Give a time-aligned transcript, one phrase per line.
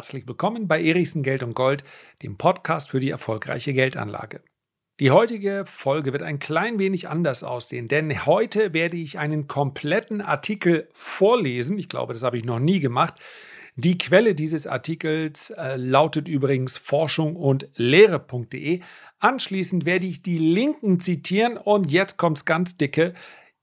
[0.00, 1.84] Herzlich willkommen bei Erichsen Geld und Gold,
[2.22, 4.40] dem Podcast für die erfolgreiche Geldanlage.
[4.98, 10.22] Die heutige Folge wird ein klein wenig anders aussehen, denn heute werde ich einen kompletten
[10.22, 11.76] Artikel vorlesen.
[11.76, 13.20] Ich glaube, das habe ich noch nie gemacht.
[13.76, 18.80] Die Quelle dieses Artikels äh, lautet übrigens forschung und lehre.de.
[19.18, 23.12] Anschließend werde ich die Linken zitieren und jetzt kommt es ganz dicke.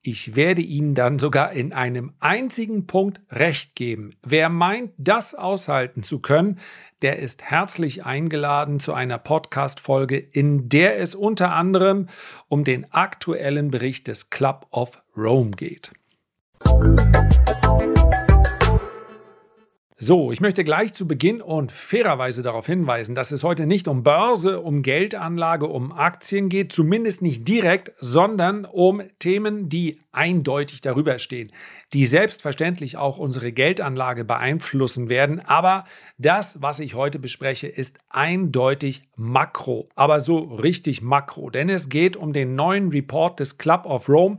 [0.10, 4.12] Ich werde Ihnen dann sogar in einem einzigen Punkt recht geben.
[4.24, 6.60] Wer meint, das aushalten zu können,
[7.02, 12.08] der ist herzlich eingeladen zu einer Podcast-Folge, in der es unter anderem
[12.48, 15.92] um den aktuellen Bericht des Club of Rome geht.
[20.00, 24.04] So, ich möchte gleich zu Beginn und fairerweise darauf hinweisen, dass es heute nicht um
[24.04, 31.18] Börse, um Geldanlage, um Aktien geht, zumindest nicht direkt, sondern um Themen, die eindeutig darüber
[31.18, 31.52] stehen,
[31.94, 35.40] die selbstverständlich auch unsere Geldanlage beeinflussen werden.
[35.40, 35.86] Aber
[36.20, 42.16] das, was ich heute bespreche, ist eindeutig Makro, aber so richtig Makro, denn es geht
[42.16, 44.38] um den neuen Report des Club of Rome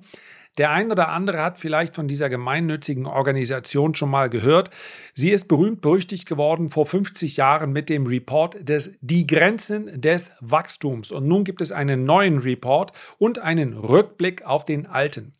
[0.58, 4.70] der ein oder andere hat vielleicht von dieser gemeinnützigen Organisation schon mal gehört.
[5.14, 10.32] Sie ist berühmt berüchtigt geworden vor 50 Jahren mit dem Report des Die Grenzen des
[10.40, 11.12] Wachstums.
[11.12, 15.34] Und nun gibt es einen neuen Report und einen Rückblick auf den alten.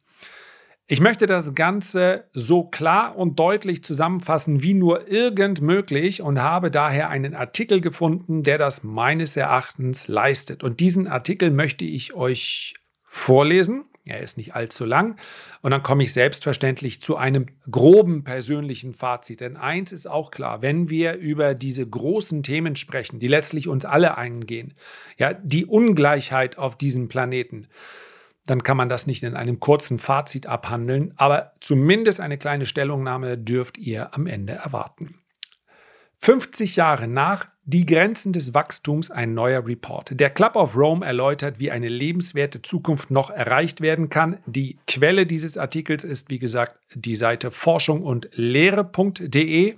[0.91, 6.70] Ich möchte das Ganze so klar und deutlich zusammenfassen wie nur irgend möglich und habe
[6.70, 10.64] daher einen Artikel gefunden, der das meines Erachtens leistet.
[10.64, 12.72] Und diesen Artikel möchte ich euch
[13.05, 13.84] vorlesen.
[14.08, 15.18] Er ist nicht allzu lang.
[15.62, 19.40] Und dann komme ich selbstverständlich zu einem groben persönlichen Fazit.
[19.40, 23.84] Denn eins ist auch klar, wenn wir über diese großen Themen sprechen, die letztlich uns
[23.84, 24.74] alle eingehen,
[25.18, 27.68] ja, die Ungleichheit auf diesem Planeten,
[28.46, 31.12] dann kann man das nicht in einem kurzen Fazit abhandeln.
[31.16, 35.20] Aber zumindest eine kleine Stellungnahme dürft ihr am Ende erwarten.
[36.20, 40.19] 50 Jahre nach Die Grenzen des Wachstums ein neuer Report.
[40.19, 44.38] Der Club of Rome erläutert, wie eine lebenswerte Zukunft noch erreicht werden kann.
[44.47, 49.76] Die Quelle dieses Artikels ist, wie gesagt, die Seite forschung und lehre.de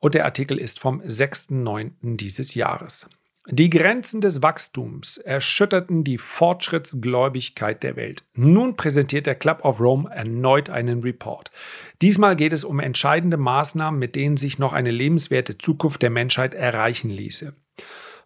[0.00, 2.16] und der Artikel ist vom 6.9.
[2.16, 3.08] dieses Jahres.
[3.48, 8.22] Die Grenzen des Wachstums erschütterten die Fortschrittsgläubigkeit der Welt.
[8.36, 11.50] Nun präsentiert der Club of Rome erneut einen Report.
[12.02, 16.54] Diesmal geht es um entscheidende Maßnahmen, mit denen sich noch eine lebenswerte Zukunft der Menschheit
[16.54, 17.52] erreichen ließe.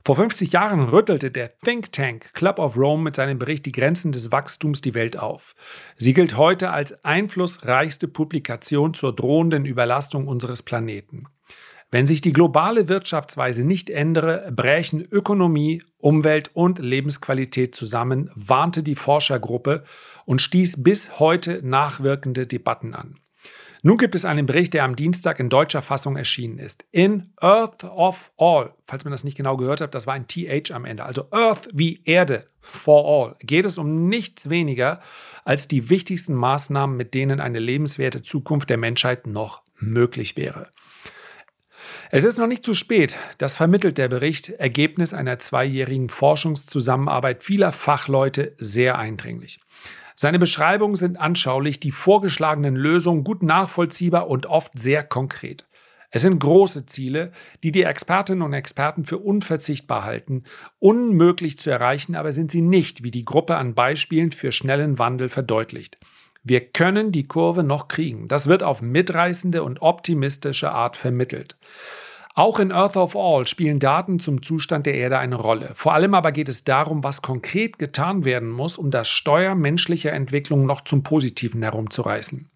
[0.05, 4.13] Vor 50 Jahren rüttelte der Think Tank Club of Rome mit seinem Bericht Die Grenzen
[4.13, 5.55] des Wachstums die Welt auf.
[5.97, 11.25] Sie gilt heute als einflussreichste Publikation zur drohenden Überlastung unseres Planeten.
[11.91, 18.97] Wenn sich die globale Wirtschaftsweise nicht ändere, brächen Ökonomie, Umwelt und Lebensqualität zusammen, warnte die
[18.97, 19.85] Forschergruppe
[20.25, 23.21] und stieß bis heute nachwirkende Debatten an.
[23.83, 26.85] Nun gibt es einen Bericht, der am Dienstag in deutscher Fassung erschienen ist.
[26.91, 30.73] In Earth of All, falls man das nicht genau gehört hat, das war ein TH
[30.73, 34.99] am Ende, also Earth wie Erde for All, geht es um nichts weniger
[35.45, 40.69] als die wichtigsten Maßnahmen, mit denen eine lebenswerte Zukunft der Menschheit noch möglich wäre.
[42.17, 43.15] Es ist noch nicht zu spät.
[43.37, 49.61] Das vermittelt der Bericht, Ergebnis einer zweijährigen Forschungszusammenarbeit vieler Fachleute sehr eindringlich.
[50.15, 55.67] Seine Beschreibungen sind anschaulich, die vorgeschlagenen Lösungen gut nachvollziehbar und oft sehr konkret.
[56.11, 57.33] Es sind große Ziele,
[57.63, 60.45] die die Expertinnen und Experten für unverzichtbar halten,
[60.79, 65.29] unmöglich zu erreichen, aber sind sie nicht, wie die Gruppe an Beispielen für schnellen Wandel
[65.29, 65.99] verdeutlicht.
[66.43, 68.27] Wir können die Kurve noch kriegen.
[68.27, 71.57] Das wird auf mitreißende und optimistische Art vermittelt.
[72.39, 75.71] Auch in Earth of All spielen Daten zum Zustand der Erde eine Rolle.
[75.75, 80.13] Vor allem aber geht es darum, was konkret getan werden muss, um das Steuer menschlicher
[80.13, 82.47] Entwicklung noch zum Positiven herumzureißen.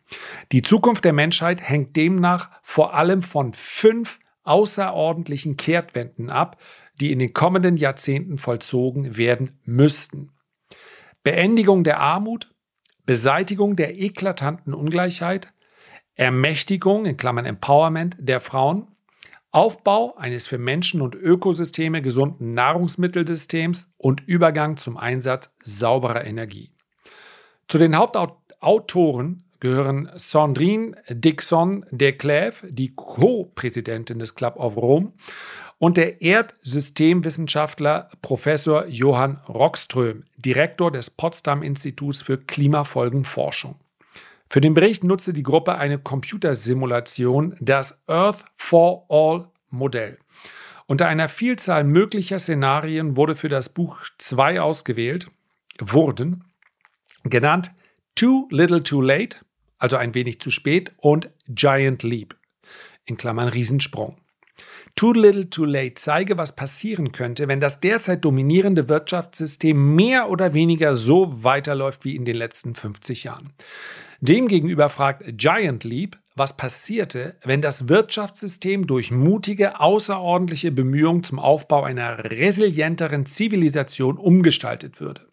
[0.52, 6.60] Die Zukunft der Menschheit hängt demnach vor allem von fünf außerordentlichen Kehrtwenden ab,
[7.00, 10.32] die in den kommenden Jahrzehnten vollzogen werden müssten.
[11.22, 12.50] Beendigung der Armut,
[13.06, 15.54] Beseitigung der eklatanten Ungleichheit,
[16.16, 18.89] Ermächtigung in Klammern Empowerment der Frauen,
[19.52, 26.70] Aufbau eines für Menschen und Ökosysteme gesunden Nahrungsmittelsystems und Übergang zum Einsatz sauberer Energie.
[27.66, 35.12] Zu den Hauptautoren gehören Sandrine Dixon de Clève, die Co-Präsidentin des Club of Rome,
[35.78, 43.76] und der Erdsystemwissenschaftler Professor Johann Rockström, Direktor des Potsdam Instituts für Klimafolgenforschung.
[44.52, 50.18] Für den Bericht nutzte die Gruppe eine Computersimulation, das Earth for All Modell.
[50.88, 55.30] Unter einer Vielzahl möglicher Szenarien wurde für das Buch zwei ausgewählt,
[55.78, 56.42] wurden
[57.22, 57.70] genannt
[58.16, 59.36] Too Little Too Late,
[59.78, 62.34] also ein wenig zu spät, und Giant Leap,
[63.04, 64.16] in Klammern Riesensprung.
[64.96, 70.54] Too Little Too Late zeige, was passieren könnte, wenn das derzeit dominierende Wirtschaftssystem mehr oder
[70.54, 73.52] weniger so weiterläuft wie in den letzten 50 Jahren.
[74.20, 81.82] Demgegenüber fragt Giant Leap, was passierte, wenn das Wirtschaftssystem durch mutige, außerordentliche Bemühungen zum Aufbau
[81.82, 85.30] einer resilienteren Zivilisation umgestaltet würde.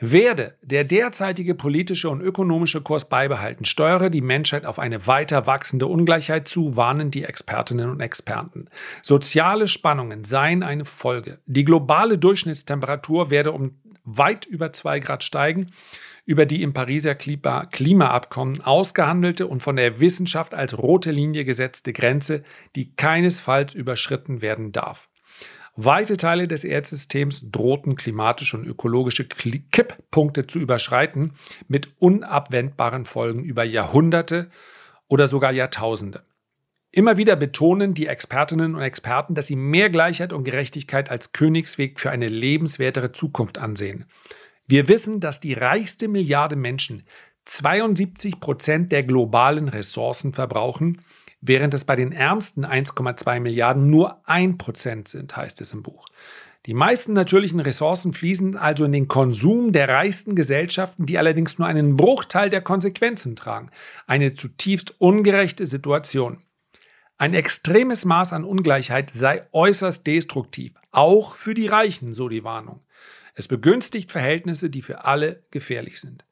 [0.00, 5.86] Werde der derzeitige politische und ökonomische Kurs beibehalten, steuere die Menschheit auf eine weiter wachsende
[5.86, 8.66] Ungleichheit zu, warnen die Expertinnen und Experten.
[9.02, 11.38] Soziale Spannungen seien eine Folge.
[11.46, 13.70] Die globale Durchschnittstemperatur werde um
[14.04, 15.72] weit über zwei Grad steigen
[16.26, 21.92] über die im Pariser Klima Klimaabkommen ausgehandelte und von der Wissenschaft als rote Linie gesetzte
[21.92, 22.42] Grenze,
[22.76, 25.08] die keinesfalls überschritten werden darf.
[25.76, 31.32] Weite Teile des Erdsystems drohten klimatische und ökologische Kipppunkte zu überschreiten,
[31.66, 34.50] mit unabwendbaren Folgen über Jahrhunderte
[35.08, 36.22] oder sogar Jahrtausende.
[36.94, 41.98] Immer wieder betonen die Expertinnen und Experten, dass sie mehr Gleichheit und Gerechtigkeit als Königsweg
[41.98, 44.04] für eine lebenswertere Zukunft ansehen.
[44.68, 47.02] Wir wissen, dass die reichste Milliarde Menschen
[47.46, 51.00] 72 Prozent der globalen Ressourcen verbrauchen,
[51.40, 56.06] während es bei den ärmsten 1,2 Milliarden nur 1 Prozent sind, heißt es im Buch.
[56.66, 61.66] Die meisten natürlichen Ressourcen fließen also in den Konsum der reichsten Gesellschaften, die allerdings nur
[61.66, 63.70] einen Bruchteil der Konsequenzen tragen.
[64.06, 66.38] Eine zutiefst ungerechte Situation.
[67.16, 72.80] Ein extremes Maß an Ungleichheit sei äußerst destruktiv, auch für die Reichen, so die Warnung.
[73.34, 76.24] Es begünstigt Verhältnisse, die für alle gefährlich sind.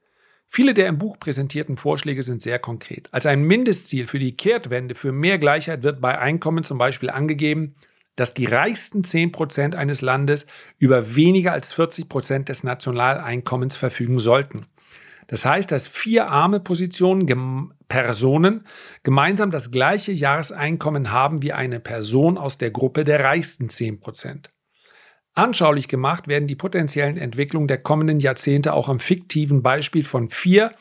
[0.49, 3.08] Viele der im Buch präsentierten Vorschläge sind sehr konkret.
[3.12, 7.76] Als ein Mindestziel für die Kehrtwende für mehr Gleichheit wird bei Einkommen zum Beispiel angegeben,
[8.17, 10.46] dass die reichsten 10% eines Landes
[10.78, 14.67] über weniger als 40% des Nationaleinkommens verfügen sollten.
[15.32, 18.67] Das heißt, dass vier arme Positionen gem Personen
[19.02, 24.50] gemeinsam das gleiche Jahreseinkommen haben wie eine Person aus der Gruppe der reichsten 10%.
[25.32, 30.73] Anschaulich gemacht werden die potenziellen Entwicklungen der kommenden Jahrzehnte auch am fiktiven Beispiel von vier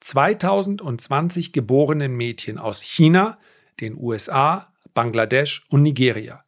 [0.00, 3.38] 2020 geborenen Mädchen aus China,
[3.80, 6.44] den USA, Bangladesch und Nigeria.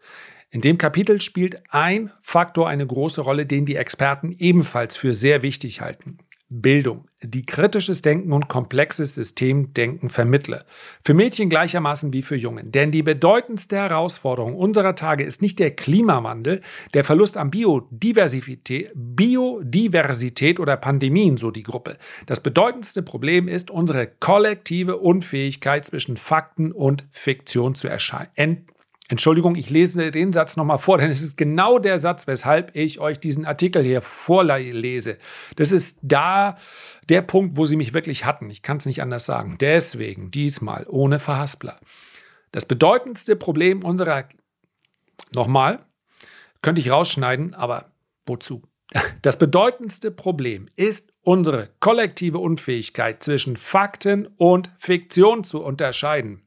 [0.51, 5.43] In dem Kapitel spielt ein Faktor eine große Rolle, den die Experten ebenfalls für sehr
[5.43, 6.19] wichtig halten.
[6.49, 10.65] Bildung, die kritisches Denken und komplexes Systemdenken vermittle.
[11.03, 12.71] Für Mädchen gleichermaßen wie für Jungen.
[12.71, 16.61] Denn die bedeutendste Herausforderung unserer Tage ist nicht der Klimawandel,
[16.93, 21.97] der Verlust an Biodiversität, Biodiversität oder Pandemien, so die Gruppe.
[22.27, 28.67] Das bedeutendste Problem ist unsere kollektive Unfähigkeit zwischen Fakten und Fiktion zu erscheinen
[29.09, 33.01] Entschuldigung, ich lese den Satz nochmal vor, denn es ist genau der Satz, weshalb ich
[33.01, 35.19] euch diesen Artikel hier vorlese.
[35.57, 36.57] Das ist da
[37.11, 38.49] der Punkt, wo sie mich wirklich hatten.
[38.49, 39.57] Ich kann es nicht anders sagen.
[39.61, 41.79] Deswegen diesmal ohne Verhaspler.
[42.51, 44.25] Das bedeutendste Problem unserer,
[45.35, 45.85] nochmal,
[46.63, 47.93] könnte ich rausschneiden, aber
[48.25, 48.63] wozu?
[49.21, 56.44] Das bedeutendste Problem ist unsere kollektive Unfähigkeit zwischen Fakten und Fiktion zu unterscheiden.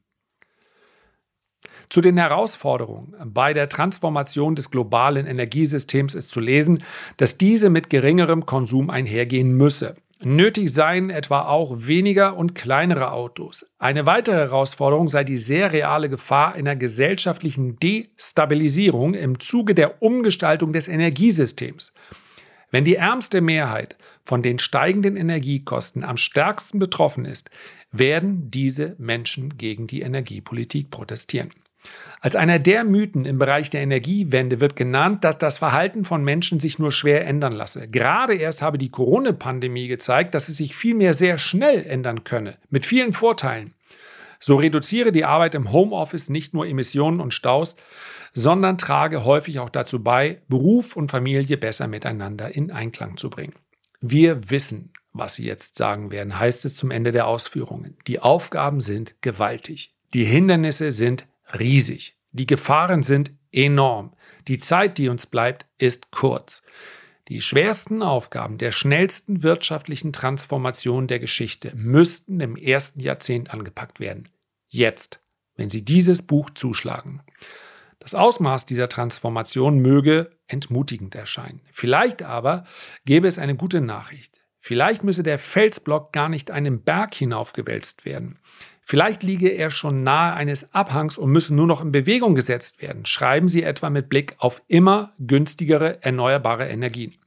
[1.90, 6.82] Zu den Herausforderungen bei der Transformation des globalen Energiesystems ist zu lesen,
[7.16, 9.96] dass diese mit geringerem Konsum einhergehen müsse.
[10.20, 13.64] Nötig seien etwa auch weniger und kleinere Autos.
[13.78, 20.72] Eine weitere Herausforderung sei die sehr reale Gefahr einer gesellschaftlichen Destabilisierung im Zuge der Umgestaltung
[20.72, 21.92] des Energiesystems.
[22.70, 27.48] Wenn die ärmste Mehrheit von den steigenden Energiekosten am stärksten betroffen ist,
[27.92, 31.50] werden diese Menschen gegen die Energiepolitik protestieren.
[32.20, 36.58] Als einer der Mythen im Bereich der Energiewende wird genannt, dass das Verhalten von Menschen
[36.58, 37.88] sich nur schwer ändern lasse.
[37.88, 42.86] Gerade erst habe die Corona-Pandemie gezeigt, dass es sich vielmehr sehr schnell ändern könne, mit
[42.86, 43.74] vielen Vorteilen.
[44.40, 47.76] So reduziere die Arbeit im Homeoffice nicht nur Emissionen und Staus,
[48.32, 53.54] sondern trage häufig auch dazu bei, Beruf und Familie besser miteinander in Einklang zu bringen.
[54.00, 57.96] Wir wissen, was Sie jetzt sagen werden, heißt es zum Ende der Ausführungen.
[58.06, 59.94] Die Aufgaben sind gewaltig.
[60.14, 61.26] Die Hindernisse sind
[61.56, 62.16] riesig.
[62.32, 64.14] Die Gefahren sind enorm.
[64.46, 66.62] Die Zeit, die uns bleibt, ist kurz.
[67.28, 74.28] Die schwersten Aufgaben der schnellsten wirtschaftlichen Transformation der Geschichte müssten im ersten Jahrzehnt angepackt werden.
[74.66, 75.20] Jetzt,
[75.54, 77.22] wenn Sie dieses Buch zuschlagen.
[77.98, 81.60] Das Ausmaß dieser Transformation möge entmutigend erscheinen.
[81.72, 82.64] Vielleicht aber
[83.04, 84.46] gäbe es eine gute Nachricht.
[84.60, 88.38] Vielleicht müsse der Felsblock gar nicht einem Berg hinaufgewälzt werden.
[88.90, 93.04] Vielleicht liege er schon nahe eines Abhangs und müsse nur noch in Bewegung gesetzt werden.
[93.04, 97.18] Schreiben Sie etwa mit Blick auf immer günstigere erneuerbare Energien.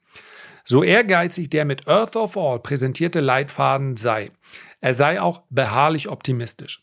[0.66, 4.32] So ehrgeizig der mit Earth of All präsentierte Leitfaden sei,
[4.80, 6.82] er sei auch beharrlich optimistisch.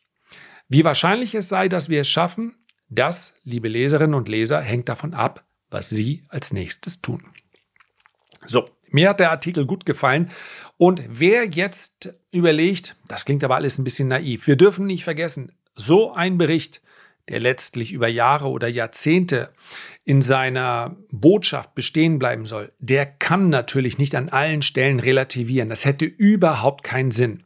[0.68, 2.54] Wie wahrscheinlich es sei, dass wir es schaffen,
[2.88, 7.24] Das, liebe Leserinnen und Leser, hängt davon ab, was Sie als nächstes tun.
[8.46, 10.30] So, mir hat der Artikel gut gefallen.
[10.76, 15.52] Und wer jetzt überlegt, das klingt aber alles ein bisschen naiv, wir dürfen nicht vergessen,
[15.74, 16.80] so ein Bericht,
[17.28, 19.50] der letztlich über Jahre oder Jahrzehnte
[20.04, 25.68] in seiner Botschaft bestehen bleiben soll, der kann natürlich nicht an allen Stellen relativieren.
[25.68, 27.44] Das hätte überhaupt keinen Sinn.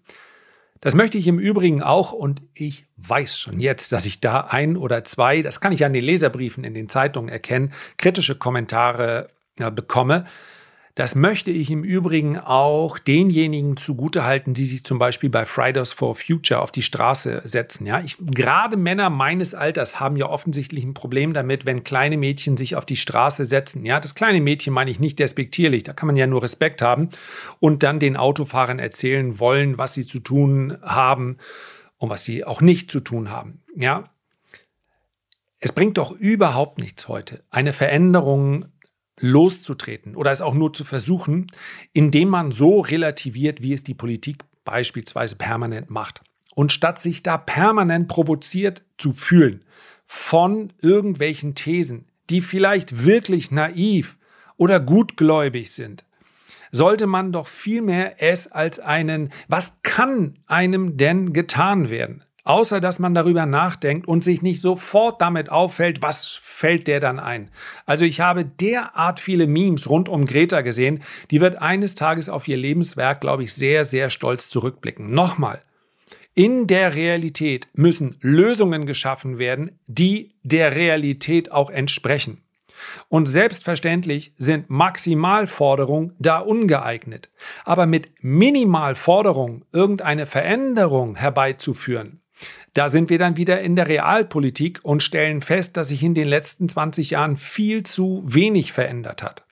[0.80, 4.76] Das möchte ich im Übrigen auch und ich weiß schon jetzt, dass ich da ein
[4.76, 9.28] oder zwei, das kann ich an den Leserbriefen in den Zeitungen erkennen, kritische Kommentare
[9.60, 10.24] äh, bekomme.
[10.94, 16.14] Das möchte ich im Übrigen auch denjenigen zugutehalten, die sich zum Beispiel bei Fridays for
[16.14, 17.86] Future auf die Straße setzen.
[17.86, 22.58] Ja, ich, gerade Männer meines Alters haben ja offensichtlich ein Problem damit, wenn kleine Mädchen
[22.58, 23.86] sich auf die Straße setzen.
[23.86, 27.08] Ja, das kleine Mädchen meine ich nicht despektierlich, da kann man ja nur Respekt haben
[27.58, 31.38] und dann den Autofahrern erzählen wollen, was sie zu tun haben
[31.96, 33.62] und was sie auch nicht zu tun haben.
[33.74, 34.10] Ja,
[35.58, 38.66] es bringt doch überhaupt nichts heute, eine Veränderung
[39.22, 41.46] loszutreten oder es auch nur zu versuchen,
[41.92, 46.20] indem man so relativiert, wie es die Politik beispielsweise permanent macht.
[46.54, 49.64] Und statt sich da permanent provoziert zu fühlen
[50.04, 54.18] von irgendwelchen Thesen, die vielleicht wirklich naiv
[54.56, 56.04] oder gutgläubig sind,
[56.70, 62.24] sollte man doch vielmehr es als einen, was kann einem denn getan werden?
[62.44, 67.20] Außer dass man darüber nachdenkt und sich nicht sofort damit auffällt, was fällt der dann
[67.20, 67.50] ein.
[67.86, 72.48] Also ich habe derart viele Memes rund um Greta gesehen, die wird eines Tages auf
[72.48, 75.14] ihr Lebenswerk, glaube ich, sehr, sehr stolz zurückblicken.
[75.14, 75.62] Nochmal.
[76.34, 82.42] In der Realität müssen Lösungen geschaffen werden, die der Realität auch entsprechen.
[83.08, 87.30] Und selbstverständlich sind Maximalforderungen da ungeeignet.
[87.64, 92.21] Aber mit Minimalforderungen irgendeine Veränderung herbeizuführen,
[92.74, 96.28] da sind wir dann wieder in der Realpolitik und stellen fest, dass sich in den
[96.28, 99.44] letzten 20 Jahren viel zu wenig verändert hat.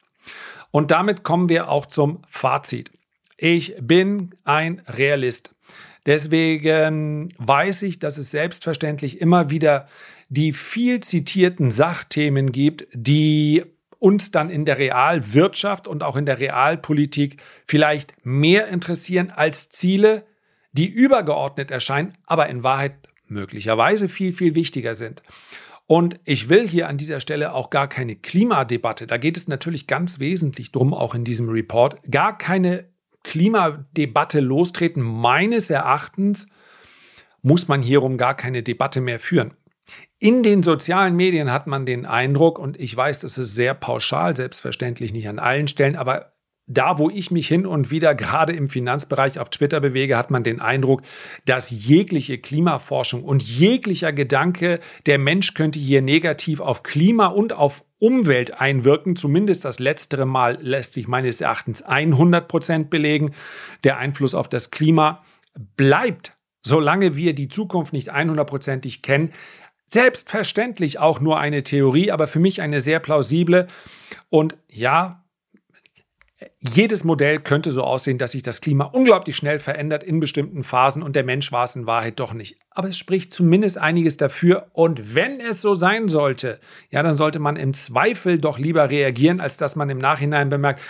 [0.71, 2.93] Und damit kommen wir auch zum Fazit.
[3.37, 5.55] Ich bin ein Realist.
[6.07, 9.87] Deswegen weiß ich, dass es selbstverständlich immer wieder
[10.29, 13.65] die viel zitierten Sachthemen gibt, die
[13.99, 20.25] uns dann in der Realwirtschaft und auch in der Realpolitik vielleicht mehr interessieren als Ziele,
[20.73, 22.95] die übergeordnet erscheinen, aber in Wahrheit
[23.31, 25.23] möglicherweise viel, viel wichtiger sind.
[25.87, 29.87] Und ich will hier an dieser Stelle auch gar keine Klimadebatte, da geht es natürlich
[29.87, 32.89] ganz wesentlich drum, auch in diesem Report, gar keine
[33.25, 35.03] Klimadebatte lostreten.
[35.03, 36.47] Meines Erachtens
[37.43, 39.55] muss man hierum gar keine Debatte mehr führen.
[40.19, 44.37] In den sozialen Medien hat man den Eindruck, und ich weiß, das ist sehr pauschal,
[44.37, 46.35] selbstverständlich nicht an allen Stellen, aber
[46.71, 50.45] da, wo ich mich hin und wieder gerade im Finanzbereich auf Twitter bewege, hat man
[50.45, 51.03] den Eindruck,
[51.45, 57.85] dass jegliche Klimaforschung und jeglicher Gedanke, der Mensch könnte hier negativ auf Klima und auf
[57.99, 59.17] Umwelt einwirken.
[59.17, 63.33] Zumindest das letztere Mal lässt sich meines Erachtens 100 Prozent belegen.
[63.83, 65.25] Der Einfluss auf das Klima
[65.77, 69.33] bleibt, solange wir die Zukunft nicht 100%ig kennen,
[69.89, 73.67] selbstverständlich auch nur eine Theorie, aber für mich eine sehr plausible.
[74.29, 75.20] Und ja,
[76.59, 81.03] jedes Modell könnte so aussehen, dass sich das Klima unglaublich schnell verändert in bestimmten Phasen
[81.03, 82.57] und der Mensch war es in Wahrheit doch nicht.
[82.71, 84.69] Aber es spricht zumindest einiges dafür.
[84.73, 86.59] Und wenn es so sein sollte,
[86.91, 90.81] ja, dann sollte man im Zweifel doch lieber reagieren, als dass man im Nachhinein bemerkt,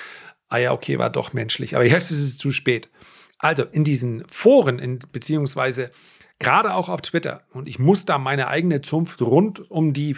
[0.49, 1.75] ah ja, okay, war doch menschlich.
[1.75, 2.91] Aber jetzt ist es zu spät.
[3.39, 5.91] Also in diesen Foren, in, beziehungsweise
[6.39, 10.15] gerade auch auf Twitter, und ich muss da meine eigene Zunft rund um die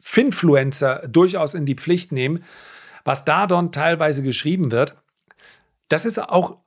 [0.00, 2.42] Finfluencer durchaus in die Pflicht nehmen,
[3.06, 4.96] was da dann teilweise geschrieben wird,
[5.88, 6.58] das ist auch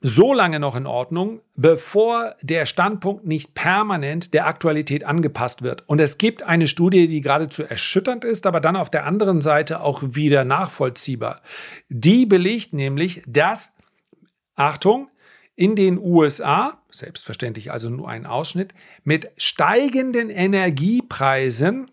[0.00, 5.88] so lange noch in Ordnung, bevor der Standpunkt nicht permanent der Aktualität angepasst wird.
[5.88, 9.80] Und es gibt eine Studie, die geradezu erschütternd ist, aber dann auf der anderen Seite
[9.80, 11.40] auch wieder nachvollziehbar.
[11.88, 13.72] Die belegt nämlich, dass,
[14.56, 15.08] Achtung,
[15.54, 18.74] in den USA, selbstverständlich also nur ein Ausschnitt,
[19.04, 21.88] mit steigenden Energiepreisen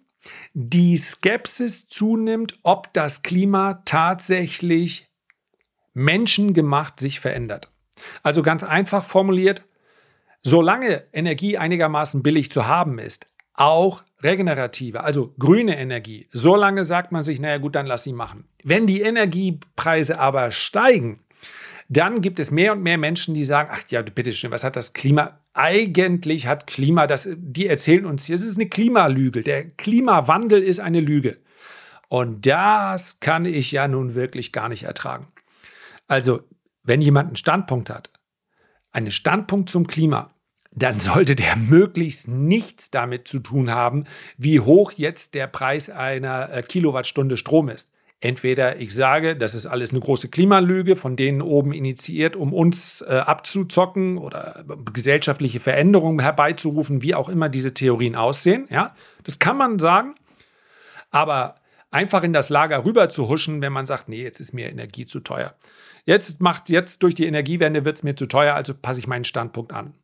[0.54, 5.10] die Skepsis zunimmt, ob das Klima tatsächlich
[5.94, 7.70] menschengemacht sich verändert.
[8.24, 9.64] Also ganz einfach formuliert,
[10.44, 17.24] solange Energie einigermaßen billig zu haben ist, auch regenerative, also grüne Energie, solange sagt man
[17.24, 18.46] sich, naja gut, dann lass sie machen.
[18.64, 21.20] Wenn die Energiepreise aber steigen,
[21.94, 24.94] dann gibt es mehr und mehr Menschen, die sagen, ach ja, bitteschön, was hat das
[24.94, 25.42] Klima?
[25.54, 29.42] Eigentlich hat Klima, das, die erzählen uns es ist eine Klimalüge.
[29.42, 31.40] Der Klimawandel ist eine Lüge.
[32.08, 35.28] Und das kann ich ja nun wirklich gar nicht ertragen.
[36.08, 36.44] Also,
[36.82, 38.10] wenn jemand einen Standpunkt hat,
[38.94, 40.34] einen Standpunkt zum Klima,
[40.72, 44.06] dann sollte der möglichst nichts damit zu tun haben,
[44.38, 47.92] wie hoch jetzt der Preis einer äh, Kilowattstunde Strom ist.
[48.24, 53.02] Entweder ich sage, das ist alles eine große Klimalüge, von denen oben initiiert, um uns
[53.02, 54.64] äh, abzuzocken oder
[54.94, 58.68] gesellschaftliche Veränderungen herbeizurufen, wie auch immer diese Theorien aussehen.
[58.70, 60.14] Ja, das kann man sagen.
[61.10, 61.56] Aber
[61.90, 65.08] einfach in das Lager rüber zu huschen, wenn man sagt, nee, jetzt ist mir Energie
[65.08, 65.56] zu teuer.
[66.06, 69.24] Jetzt macht jetzt durch die Energiewende wird es mir zu teuer, also passe ich meinen
[69.24, 69.96] Standpunkt an.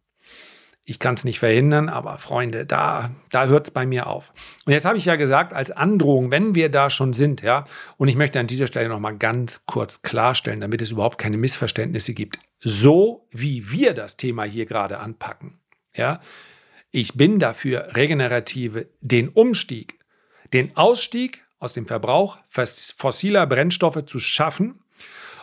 [0.89, 4.31] Ich kann es nicht verhindern, aber Freunde, da, da hört es bei mir auf.
[4.65, 7.65] Und jetzt habe ich ja gesagt, als Androhung, wenn wir da schon sind, ja,
[7.97, 12.13] und ich möchte an dieser Stelle nochmal ganz kurz klarstellen, damit es überhaupt keine Missverständnisse
[12.13, 12.39] gibt.
[12.61, 15.59] So wie wir das Thema hier gerade anpacken,
[15.93, 16.21] ja,
[16.91, 19.99] ich bin dafür, regenerative, den Umstieg,
[20.53, 24.79] den Ausstieg aus dem Verbrauch fossiler Brennstoffe zu schaffen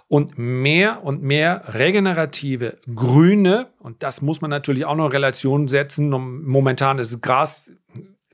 [0.09, 5.69] und mehr und mehr regenerative Grüne, und das muss man natürlich auch noch in Relation
[5.69, 6.11] setzen.
[6.11, 7.73] Momentan ist Gras,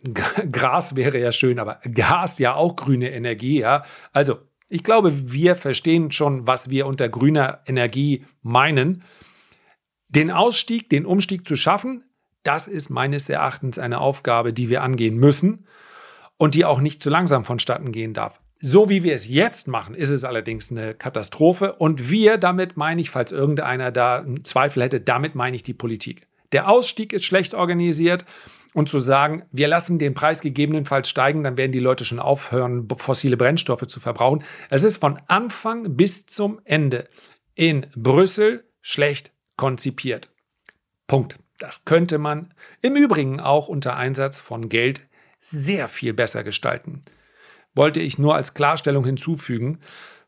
[0.52, 3.84] Gras wäre ja schön, aber Gas ja auch grüne Energie, ja.
[4.12, 9.02] Also, ich glaube, wir verstehen schon, was wir unter grüner Energie meinen.
[10.08, 12.04] Den Ausstieg, den Umstieg zu schaffen,
[12.44, 15.66] das ist meines Erachtens eine Aufgabe, die wir angehen müssen
[16.36, 18.40] und die auch nicht zu langsam vonstatten gehen darf.
[18.62, 21.74] So wie wir es jetzt machen, ist es allerdings eine Katastrophe.
[21.76, 25.72] Und wir, damit meine ich, falls irgendeiner da einen Zweifel hätte, damit meine ich die
[25.72, 26.26] Politik.
[26.52, 28.26] Der Ausstieg ist schlecht organisiert.
[28.72, 32.86] Und zu sagen, wir lassen den Preis gegebenenfalls steigen, dann werden die Leute schon aufhören,
[32.98, 34.44] fossile Brennstoffe zu verbrauchen.
[34.68, 37.08] Es ist von Anfang bis zum Ende
[37.56, 40.30] in Brüssel schlecht konzipiert.
[41.08, 41.36] Punkt.
[41.58, 45.08] Das könnte man im Übrigen auch unter Einsatz von Geld
[45.40, 47.02] sehr viel besser gestalten
[47.74, 49.78] wollte ich nur als Klarstellung hinzufügen,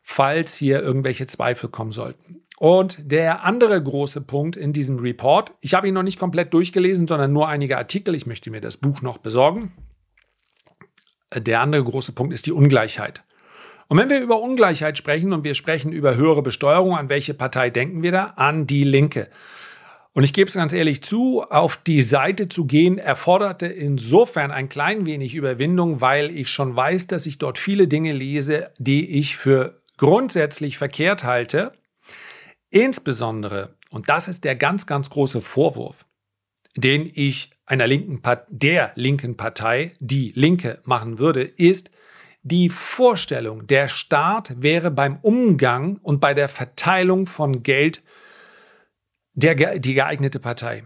[0.01, 2.41] falls hier irgendwelche Zweifel kommen sollten.
[2.59, 7.07] Und der andere große Punkt in diesem Report, ich habe ihn noch nicht komplett durchgelesen,
[7.07, 9.73] sondern nur einige Artikel, ich möchte mir das Buch noch besorgen.
[11.35, 13.23] Der andere große Punkt ist die Ungleichheit.
[13.87, 17.69] Und wenn wir über Ungleichheit sprechen und wir sprechen über höhere Besteuerung, an welche Partei
[17.69, 18.33] denken wir da?
[18.35, 19.29] An die Linke.
[20.13, 24.69] Und ich gebe es ganz ehrlich zu, auf die Seite zu gehen, erforderte insofern ein
[24.69, 29.37] klein wenig Überwindung, weil ich schon weiß, dass ich dort viele Dinge lese, die ich
[29.37, 31.73] für grundsätzlich verkehrt halte.
[32.69, 36.05] Insbesondere, und das ist der ganz, ganz große Vorwurf,
[36.75, 41.89] den ich einer linken der linken Partei, die Linke, machen würde, ist,
[42.43, 48.03] die Vorstellung, der Staat wäre beim Umgang und bei der Verteilung von Geld
[49.33, 50.83] der, die geeignete Partei.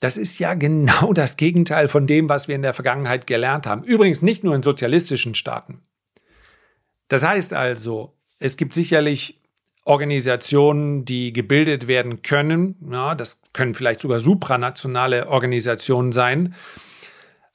[0.00, 3.84] Das ist ja genau das Gegenteil von dem, was wir in der Vergangenheit gelernt haben.
[3.84, 5.82] Übrigens nicht nur in sozialistischen Staaten.
[7.08, 9.40] Das heißt also, es gibt sicherlich
[9.84, 12.76] Organisationen, die gebildet werden können.
[12.90, 16.54] Ja, das können vielleicht sogar supranationale Organisationen sein.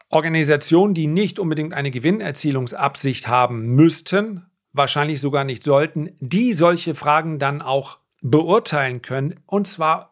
[0.09, 7.39] Organisationen, die nicht unbedingt eine Gewinnerzielungsabsicht haben müssten, wahrscheinlich sogar nicht sollten, die solche Fragen
[7.39, 10.11] dann auch beurteilen können, und zwar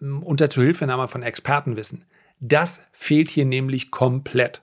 [0.00, 2.04] hm, unter Zuhilfenahme von Expertenwissen.
[2.40, 4.62] Das fehlt hier nämlich komplett.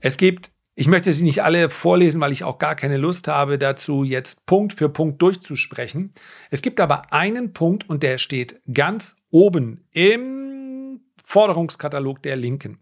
[0.00, 3.58] Es gibt, ich möchte sie nicht alle vorlesen, weil ich auch gar keine Lust habe,
[3.58, 6.12] dazu jetzt Punkt für Punkt durchzusprechen.
[6.50, 12.78] Es gibt aber einen Punkt und der steht ganz oben im Forderungskatalog der Linken.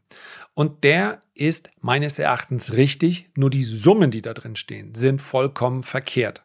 [0.55, 5.83] Und der ist meines Erachtens richtig, nur die Summen, die da drin stehen, sind vollkommen
[5.83, 6.45] verkehrt.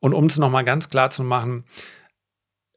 [0.00, 1.64] Und um es nochmal ganz klar zu machen,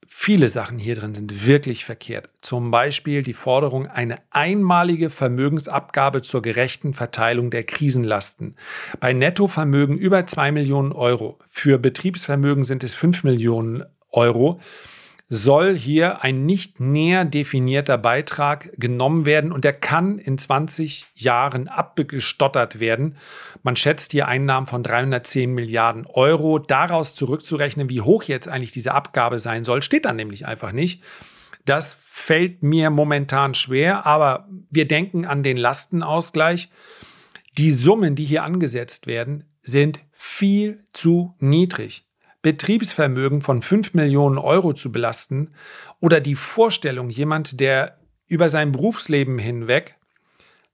[0.06, 2.30] viele Sachen hier drin sind wirklich verkehrt.
[2.42, 8.56] Zum Beispiel die Forderung, eine einmalige Vermögensabgabe zur gerechten Verteilung der Krisenlasten.
[9.00, 11.40] Bei Nettovermögen über 2 Millionen Euro.
[11.50, 14.60] Für Betriebsvermögen sind es 5 Millionen Euro
[15.28, 21.68] soll hier ein nicht näher definierter Beitrag genommen werden und der kann in 20 Jahren
[21.68, 23.18] abgestottert werden.
[23.64, 26.60] Man schätzt hier Einnahmen von 310 Milliarden Euro.
[26.60, 31.04] Daraus zurückzurechnen, wie hoch jetzt eigentlich diese Abgabe sein soll, steht dann nämlich einfach nicht.
[31.66, 36.70] Das fällt mir momentan schwer, aber wir denken an den Lastenausgleich.
[37.58, 42.06] Die Summen, die hier angesetzt werden, sind viel zu niedrig.
[42.44, 45.50] Betriebsvermögen von 5 Millionen Euro zu belasten
[46.00, 49.96] oder die Vorstellung, jemand, der über sein Berufsleben hinweg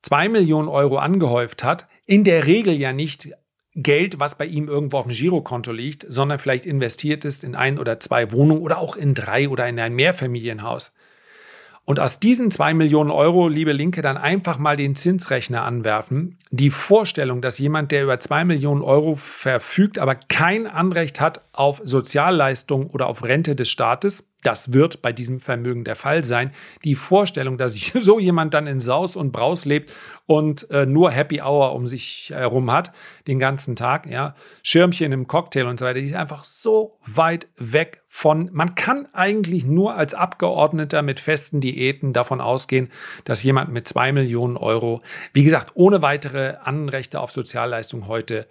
[0.02, 3.30] 2 Millionen Euro angehäuft hat, in der Regel ja nicht
[3.76, 7.78] Geld, was bei ihm irgendwo auf dem Girokonto liegt, sondern vielleicht investiert ist in ein
[7.78, 10.94] oder zwei Wohnungen oder auch in drei oder in ein Mehrfamilienhaus.
[11.86, 16.38] Und aus diesen zwei Millionen Euro, liebe Linke, dann einfach mal den Zinsrechner anwerfen.
[16.52, 21.82] Die Vorstellung, dass jemand, der über zwei Millionen Euro verfügt, aber kein Anrecht hat auf
[21.84, 24.24] Sozialleistungen oder auf Rente des Staates.
[24.44, 26.52] Das wird bei diesem Vermögen der Fall sein.
[26.86, 29.94] Die Vorstellung, dass so jemand dann in Saus und Braus lebt
[30.26, 32.94] und äh, nur Happy Hour um sich herum hat,
[33.28, 37.48] den ganzen Tag, ja, Schirmchen im Cocktail und so weiter, die ist einfach so weit
[37.58, 42.88] weg von, man kann eigentlich nur als Abgeordneter mit festen Diäten davon ausgehen,
[43.26, 45.02] dass jemand mit zwei Millionen Euro,
[45.34, 48.48] wie gesagt, ohne weitere Anrechte auf Sozialleistung heute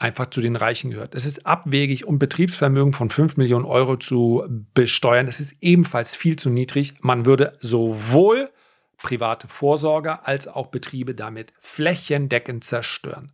[0.00, 1.14] einfach zu den Reichen gehört.
[1.14, 5.26] Es ist abwegig, um Betriebsvermögen von 5 Millionen Euro zu besteuern.
[5.26, 6.94] Das ist ebenfalls viel zu niedrig.
[7.02, 8.50] Man würde sowohl
[8.96, 13.32] private Vorsorger als auch Betriebe damit flächendeckend zerstören.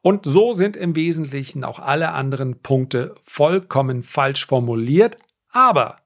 [0.00, 5.18] Und so sind im Wesentlichen auch alle anderen Punkte vollkommen falsch formuliert,
[5.50, 5.96] aber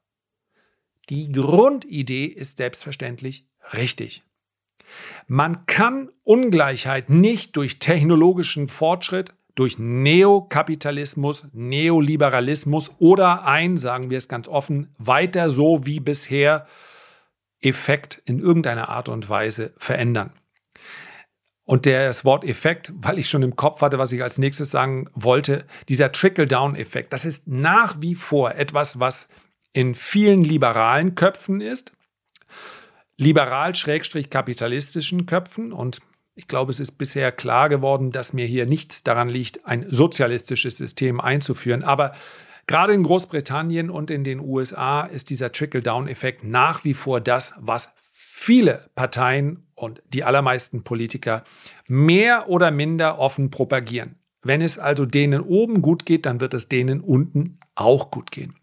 [1.11, 4.22] die Grundidee ist selbstverständlich richtig.
[5.26, 14.29] Man kann Ungleichheit nicht durch technologischen Fortschritt, durch Neokapitalismus, Neoliberalismus oder ein, sagen wir es
[14.29, 16.67] ganz offen, weiter so wie bisher
[17.61, 20.33] Effekt in irgendeiner Art und Weise verändern.
[21.65, 25.09] Und das Wort Effekt, weil ich schon im Kopf hatte, was ich als nächstes sagen
[25.15, 29.29] wollte, dieser Trickle-Down-Effekt, das ist nach wie vor etwas, was
[29.73, 31.93] in vielen liberalen Köpfen ist,
[33.17, 36.01] liberal-kapitalistischen Köpfen und
[36.35, 40.77] ich glaube, es ist bisher klar geworden, dass mir hier nichts daran liegt, ein sozialistisches
[40.77, 41.83] System einzuführen.
[41.83, 42.12] Aber
[42.66, 47.90] gerade in Großbritannien und in den USA ist dieser Trickle-Down-Effekt nach wie vor das, was
[48.03, 51.45] viele Parteien und die allermeisten Politiker
[51.87, 54.16] mehr oder minder offen propagieren.
[54.42, 58.55] Wenn es also denen oben gut geht, dann wird es denen unten auch gut gehen.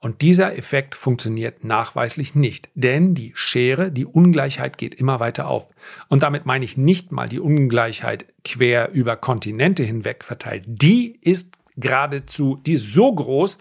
[0.00, 5.70] Und dieser Effekt funktioniert nachweislich nicht, denn die Schere, die Ungleichheit geht immer weiter auf.
[6.08, 10.64] Und damit meine ich nicht mal die Ungleichheit quer über Kontinente hinweg verteilt.
[10.66, 13.58] Die ist geradezu, die ist so groß,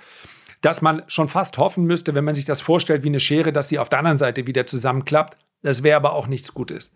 [0.62, 3.70] dass man schon fast hoffen müsste, wenn man sich das vorstellt wie eine Schere, dass
[3.70, 5.38] sie auf der anderen Seite wieder zusammenklappt.
[5.64, 6.92] Das wäre aber auch nichts Gutes.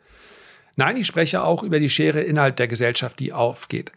[0.76, 3.92] Nein, ich spreche auch über die Schere innerhalb der Gesellschaft, die aufgeht.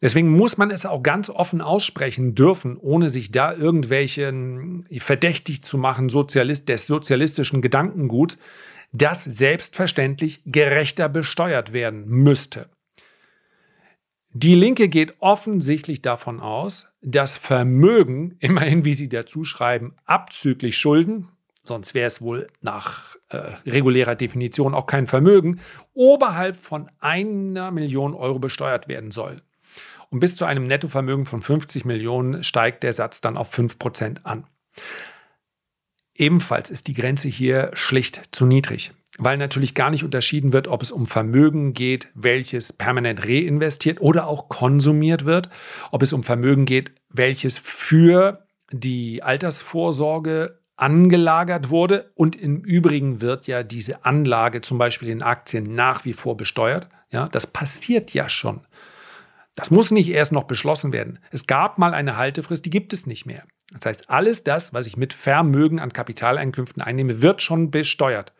[0.00, 5.76] Deswegen muss man es auch ganz offen aussprechen dürfen, ohne sich da irgendwelchen verdächtig zu
[5.76, 8.38] machen Sozialist, des sozialistischen Gedankenguts,
[8.92, 12.68] das selbstverständlich gerechter besteuert werden müsste.
[14.32, 21.26] Die Linke geht offensichtlich davon aus, dass Vermögen, immerhin wie sie dazu schreiben, abzüglich Schulden,
[21.64, 25.60] sonst wäre es wohl nach äh, regulärer Definition auch kein Vermögen,
[25.92, 29.42] oberhalb von einer Million Euro besteuert werden soll.
[30.10, 34.46] Und bis zu einem Nettovermögen von 50 Millionen steigt der Satz dann auf 5% an.
[36.14, 40.82] Ebenfalls ist die Grenze hier schlicht zu niedrig, weil natürlich gar nicht unterschieden wird, ob
[40.82, 45.48] es um Vermögen geht, welches permanent reinvestiert oder auch konsumiert wird,
[45.92, 52.08] ob es um Vermögen geht, welches für die Altersvorsorge angelagert wurde.
[52.14, 56.88] Und im Übrigen wird ja diese Anlage zum Beispiel in Aktien nach wie vor besteuert.
[57.10, 58.60] Ja, das passiert ja schon.
[59.58, 61.18] Das muss nicht erst noch beschlossen werden.
[61.32, 63.42] Es gab mal eine Haltefrist, die gibt es nicht mehr.
[63.72, 68.34] Das heißt, alles das, was ich mit Vermögen an Kapitaleinkünften einnehme, wird schon besteuert.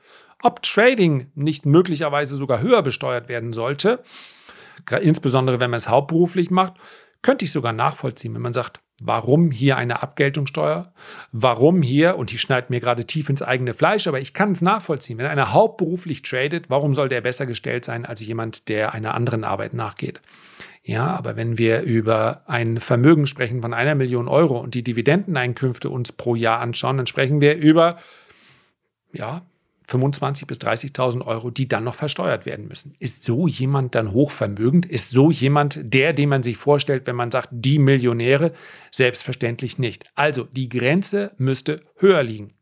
[0.44, 4.04] Ob Trading nicht möglicherweise sogar höher besteuert werden sollte,
[5.00, 6.74] insbesondere wenn man es hauptberuflich macht,
[7.20, 10.92] könnte ich sogar nachvollziehen, wenn man sagt, warum hier eine Abgeltungssteuer?
[11.32, 14.62] Warum hier, und die schneidet mir gerade tief ins eigene Fleisch, aber ich kann es
[14.62, 15.18] nachvollziehen.
[15.18, 19.44] Wenn einer hauptberuflich tradet, warum soll der besser gestellt sein als jemand, der einer anderen
[19.44, 20.20] Arbeit nachgeht?
[20.82, 25.90] Ja, aber wenn wir über ein Vermögen sprechen von einer Million Euro und die Dividendeneinkünfte
[25.90, 27.98] uns pro Jahr anschauen, dann sprechen wir über
[29.12, 29.42] ja,
[29.88, 32.94] 25.000 bis 30.000 Euro, die dann noch versteuert werden müssen.
[32.98, 34.87] Ist so jemand dann hochvermögend?
[34.87, 38.53] Ist so jemand der, den man sich vorstellt, wenn man sagt, die Millionäre?
[38.90, 40.05] Selbstverständlich nicht.
[40.14, 42.55] Also die Grenze müsste höher liegen.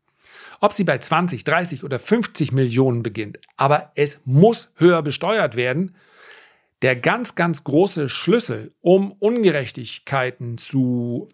[0.59, 5.95] Ob sie bei 20, 30 oder 50 Millionen beginnt, aber es muss höher besteuert werden,
[6.81, 11.29] der ganz, ganz große Schlüssel, um Ungerechtigkeiten zu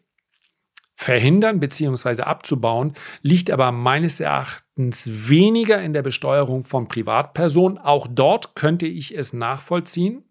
[0.96, 2.22] verhindern bzw.
[2.22, 7.78] abzubauen, liegt aber meines Erachtens weniger in der Besteuerung von Privatpersonen.
[7.78, 10.24] Auch dort könnte ich es nachvollziehen.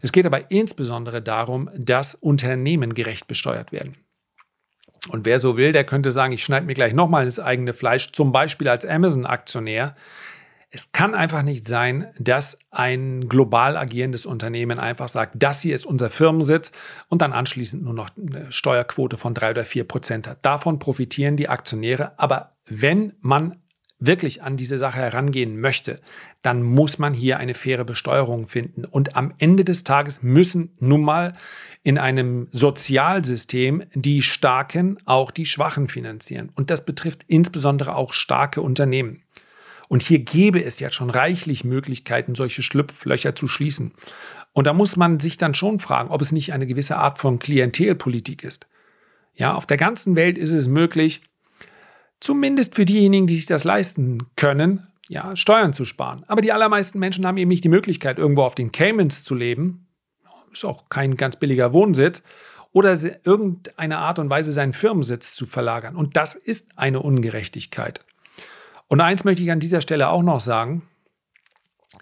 [0.00, 3.96] Es geht aber insbesondere darum, dass Unternehmen gerecht besteuert werden.
[5.08, 8.12] Und wer so will, der könnte sagen, ich schneide mir gleich nochmal das eigene Fleisch,
[8.12, 9.96] zum Beispiel als Amazon-Aktionär.
[10.72, 15.84] Es kann einfach nicht sein, dass ein global agierendes Unternehmen einfach sagt, das hier ist
[15.84, 16.70] unser Firmensitz
[17.08, 20.44] und dann anschließend nur noch eine Steuerquote von drei oder vier Prozent hat.
[20.44, 22.16] Davon profitieren die Aktionäre.
[22.20, 23.56] Aber wenn man
[24.00, 26.00] wirklich an diese Sache herangehen möchte,
[26.42, 28.84] dann muss man hier eine faire Besteuerung finden.
[28.84, 31.34] Und am Ende des Tages müssen nun mal
[31.82, 36.50] in einem Sozialsystem die Starken auch die Schwachen finanzieren.
[36.54, 39.22] Und das betrifft insbesondere auch starke Unternehmen.
[39.90, 43.90] Und hier gäbe es jetzt schon reichlich Möglichkeiten, solche Schlupflöcher zu schließen.
[44.52, 47.40] Und da muss man sich dann schon fragen, ob es nicht eine gewisse Art von
[47.40, 48.68] Klientelpolitik ist.
[49.34, 51.22] Ja, auf der ganzen Welt ist es möglich,
[52.20, 56.22] zumindest für diejenigen, die sich das leisten können, ja, Steuern zu sparen.
[56.28, 59.88] Aber die allermeisten Menschen haben eben nicht die Möglichkeit, irgendwo auf den Caymans zu leben.
[60.52, 62.22] Ist auch kein ganz billiger Wohnsitz.
[62.70, 65.96] Oder irgendeine Art und Weise seinen Firmensitz zu verlagern.
[65.96, 68.04] Und das ist eine Ungerechtigkeit.
[68.90, 70.82] Und eins möchte ich an dieser Stelle auch noch sagen.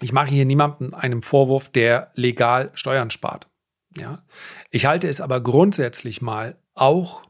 [0.01, 3.47] Ich mache hier niemandem einen Vorwurf, der legal Steuern spart.
[3.95, 4.23] Ja?
[4.71, 7.21] Ich halte es aber grundsätzlich mal auch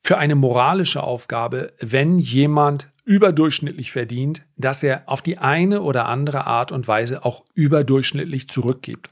[0.00, 6.46] für eine moralische Aufgabe, wenn jemand überdurchschnittlich verdient, dass er auf die eine oder andere
[6.46, 9.10] Art und Weise auch überdurchschnittlich zurückgibt.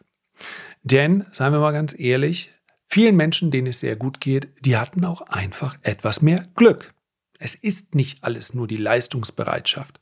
[0.84, 2.54] Denn, seien wir mal ganz ehrlich,
[2.86, 6.94] vielen Menschen, denen es sehr gut geht, die hatten auch einfach etwas mehr Glück.
[7.40, 9.98] Es ist nicht alles nur die Leistungsbereitschaft.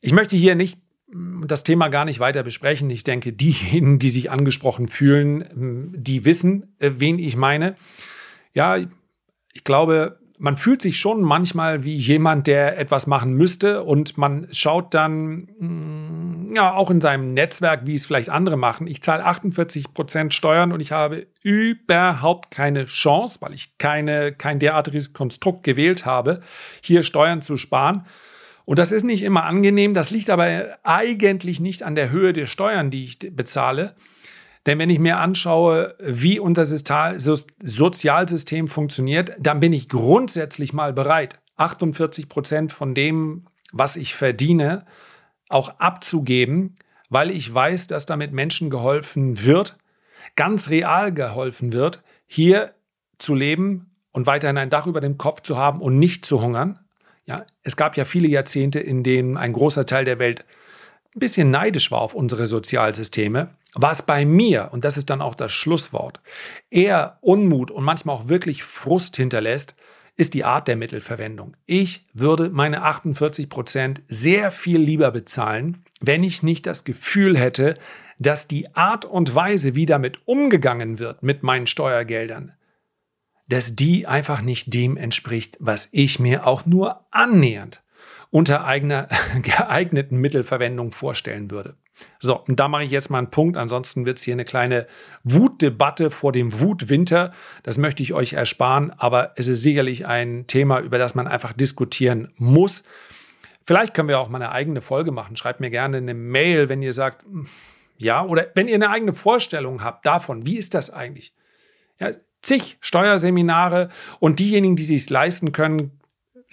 [0.00, 0.78] Ich möchte hier nicht
[1.12, 2.90] mm, das Thema gar nicht weiter besprechen.
[2.90, 7.76] Ich denke, diejenigen, die sich angesprochen fühlen, mm, die wissen, äh, wen ich meine.
[8.54, 14.18] Ja, ich glaube, man fühlt sich schon manchmal wie jemand, der etwas machen müsste und
[14.18, 18.88] man schaut dann mm, ja auch in seinem Netzwerk, wie es vielleicht andere machen.
[18.88, 24.58] Ich zahle 48 Prozent Steuern und ich habe überhaupt keine Chance, weil ich keine, kein
[24.58, 26.40] derartiges Konstrukt gewählt habe,
[26.82, 28.04] hier Steuern zu sparen.
[28.64, 29.94] Und das ist nicht immer angenehm.
[29.94, 33.94] Das liegt aber eigentlich nicht an der Höhe der Steuern, die ich bezahle,
[34.66, 41.40] denn wenn ich mir anschaue, wie unser Sozialsystem funktioniert, dann bin ich grundsätzlich mal bereit,
[41.56, 44.84] 48 Prozent von dem, was ich verdiene,
[45.48, 46.76] auch abzugeben,
[47.08, 49.76] weil ich weiß, dass damit Menschen geholfen wird,
[50.36, 52.74] ganz real geholfen wird, hier
[53.18, 56.78] zu leben und weiterhin ein Dach über dem Kopf zu haben und nicht zu hungern.
[57.24, 60.44] Ja, es gab ja viele Jahrzehnte, in denen ein großer Teil der Welt
[61.14, 63.50] ein bisschen neidisch war auf unsere Sozialsysteme.
[63.74, 66.20] Was bei mir, und das ist dann auch das Schlusswort,
[66.70, 69.74] eher Unmut und manchmal auch wirklich Frust hinterlässt,
[70.16, 71.56] ist die Art der Mittelverwendung.
[71.64, 77.78] Ich würde meine 48 Prozent sehr viel lieber bezahlen, wenn ich nicht das Gefühl hätte,
[78.18, 82.52] dass die Art und Weise, wie damit umgegangen wird mit meinen Steuergeldern,
[83.48, 87.82] dass die einfach nicht dem entspricht, was ich mir auch nur annähernd
[88.30, 89.08] unter eigener
[89.42, 91.76] geeigneten Mittelverwendung vorstellen würde.
[92.20, 93.56] So, und da mache ich jetzt mal einen Punkt.
[93.56, 94.86] Ansonsten wird es hier eine kleine
[95.24, 97.32] Wutdebatte vor dem Wutwinter.
[97.62, 101.52] Das möchte ich euch ersparen, aber es ist sicherlich ein Thema, über das man einfach
[101.52, 102.82] diskutieren muss.
[103.64, 105.36] Vielleicht können wir auch mal eine eigene Folge machen.
[105.36, 107.46] Schreibt mir gerne eine Mail, wenn ihr sagt, hm,
[107.98, 111.34] ja, oder wenn ihr eine eigene Vorstellung habt davon, wie ist das eigentlich?
[112.00, 112.10] Ja,
[112.42, 113.88] zig Steuerseminare
[114.18, 115.92] und diejenigen, die sich leisten können,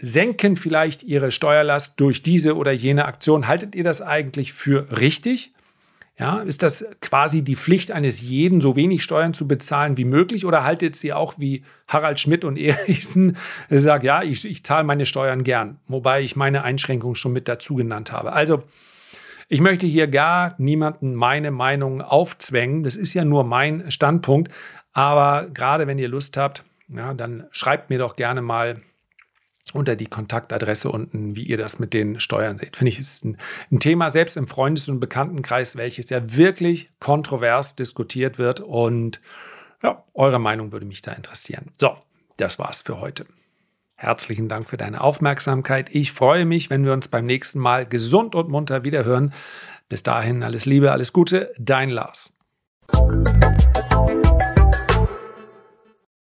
[0.02, 3.48] senken vielleicht ihre Steuerlast durch diese oder jene Aktion.
[3.48, 5.54] Haltet ihr das eigentlich für richtig?
[6.18, 10.46] Ja, ist das quasi die Pflicht eines jeden, so wenig Steuern zu bezahlen wie möglich?
[10.46, 13.38] Oder haltet ihr auch wie Harald Schmidt und Erichsen,
[13.70, 17.76] sagt, ja, ich, ich zahle meine Steuern gern, wobei ich meine Einschränkungen schon mit dazu
[17.76, 18.34] genannt habe.
[18.34, 18.64] Also,
[19.48, 22.84] ich möchte hier gar niemanden meine Meinung aufzwängen.
[22.84, 24.52] Das ist ja nur mein Standpunkt.
[24.92, 28.82] Aber gerade wenn ihr Lust habt, ja, dann schreibt mir doch gerne mal
[29.74, 32.78] unter die Kontaktadresse unten, wie ihr das mit den Steuern seht.
[32.78, 33.38] Finde ich, ist ein,
[33.72, 38.60] ein, Thema, selbst im Freundes- und Bekanntenkreis, welches ja wirklich kontrovers diskutiert wird.
[38.60, 39.22] Und
[39.84, 41.72] ja, eure Meinung würde mich da interessieren.
[41.80, 41.96] So,
[42.38, 43.26] das war's für heute.
[43.96, 45.94] Herzlichen Dank für deine Aufmerksamkeit.
[45.94, 49.34] Ich freue mich, wenn wir uns beim nächsten Mal gesund und munter wiederhören.
[49.90, 52.32] Bis dahin alles Liebe, alles Gute, dein Lars.